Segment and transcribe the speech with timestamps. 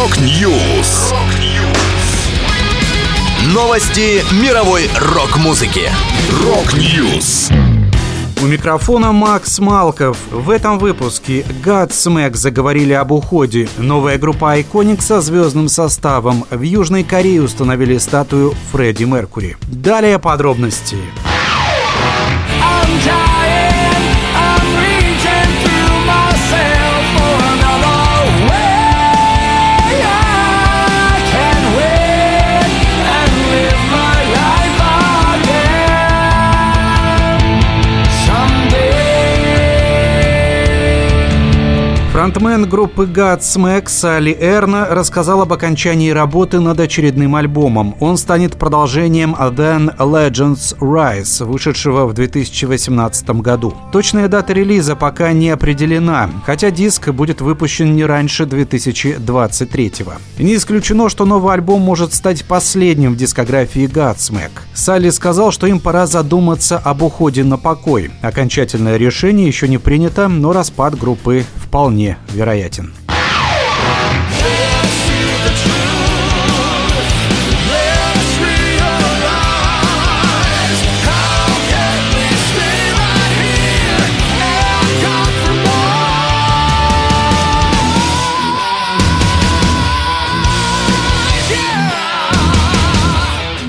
[0.00, 1.12] Rock News.
[3.52, 5.90] Новости мировой рок-музыки.
[6.42, 7.50] Rock News.
[8.42, 10.16] У микрофона Макс Малков.
[10.30, 13.68] В этом выпуске Godsmack заговорили об уходе.
[13.76, 16.46] Новая группа Iconic со звездным составом.
[16.48, 19.58] В Южной Корее установили статую Фредди Меркури.
[19.68, 20.96] Далее подробности.
[22.62, 23.29] I'm
[42.20, 47.96] Фронтмен группы Godsmack Салли Эрна рассказал об окончании работы над очередным альбомом.
[47.98, 53.72] Он станет продолжением Then Legends Rise, вышедшего в 2018 году.
[53.90, 59.92] Точная дата релиза пока не определена, хотя диск будет выпущен не раньше 2023
[60.40, 64.50] Не исключено, что новый альбом может стать последним в дискографии Godsmack.
[64.74, 68.10] Салли сказал, что им пора задуматься об уходе на покой.
[68.20, 72.92] Окончательное решение еще не принято, но распад группы вполне вероятен.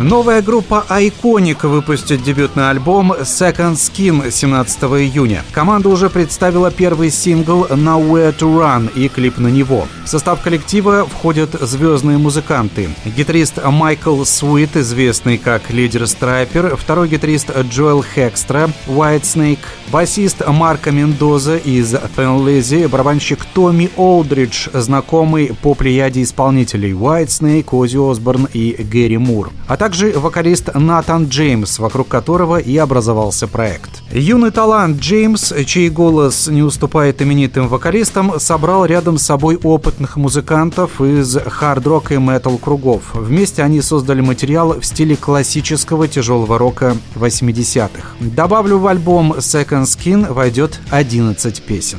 [0.00, 5.44] Новая группа Iconic выпустит дебютный альбом Second Skin 17 июня.
[5.52, 9.86] Команда уже представила первый сингл Nowhere to Run и клип на него.
[10.06, 12.88] В состав коллектива входят звездные музыканты.
[13.04, 19.58] Гитарист Майкл Суит, известный как лидер Страйпер, второй гитарист Джоэл Хекстра, White Snake,
[19.92, 27.66] басист Марко Мендоза из Thin Lizzy, барабанщик Томми Олдридж, знакомый по плеяде исполнителей White Snake,
[27.72, 33.48] Ози Осборн и Гэри Мур, а также также вокалист Натан Джеймс, вокруг которого и образовался
[33.48, 34.04] проект.
[34.12, 41.00] Юный талант Джеймс, чей голос не уступает именитым вокалистам, собрал рядом с собой опытных музыкантов
[41.00, 43.02] из хард-рок и метал кругов.
[43.14, 48.14] Вместе они создали материал в стиле классического тяжелого рока 80-х.
[48.20, 51.98] Добавлю в альбом Second Skin войдет 11 песен.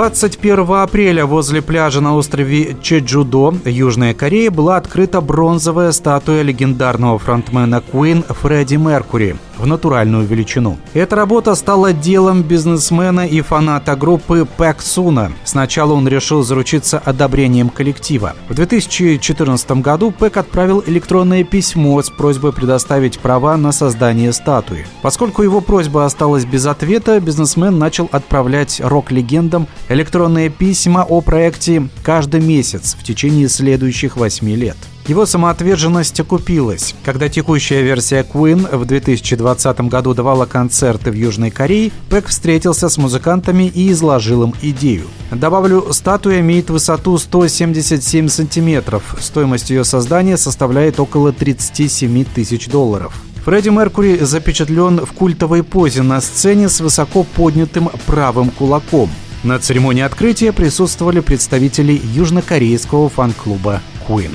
[0.00, 7.82] 21 апреля возле пляжа на острове Чеджудо, Южная Корея, была открыта бронзовая статуя легендарного фронтмена
[7.92, 10.78] Queen Фредди Меркури в натуральную величину.
[10.94, 15.32] Эта работа стала делом бизнесмена и фаната группы Пэк Суна.
[15.44, 18.34] Сначала он решил заручиться одобрением коллектива.
[18.48, 24.86] В 2014 году Пэк отправил электронное письмо с просьбой предоставить права на создание статуи.
[25.02, 32.40] Поскольку его просьба осталась без ответа, бизнесмен начал отправлять рок-легендам электронные письма о проекте каждый
[32.40, 34.76] месяц в течение следующих восьми лет.
[35.06, 36.94] Его самоотверженность окупилась.
[37.04, 42.96] Когда текущая версия Queen в 2020 году давала концерты в Южной Корее, Пэк встретился с
[42.96, 45.08] музыкантами и изложил им идею.
[45.32, 49.16] Добавлю, статуя имеет высоту 177 сантиметров.
[49.18, 53.20] Стоимость ее создания составляет около 37 тысяч долларов.
[53.44, 59.10] Фредди Меркури запечатлен в культовой позе на сцене с высоко поднятым правым кулаком.
[59.42, 64.34] На церемонии открытия присутствовали представители южнокорейского фан-клуба Queen.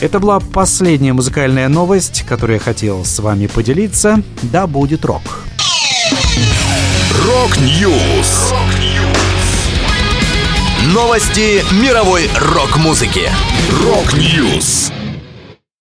[0.00, 4.22] Это была последняя музыкальная новость, которую я хотел с вами поделиться.
[4.42, 5.22] Да будет рок!
[7.24, 8.52] Rock News!
[10.92, 13.30] Новости мировой рок-музыки.
[13.84, 14.90] Rock News!